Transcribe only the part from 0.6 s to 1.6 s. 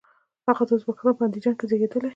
د ازبکستان په اندیجان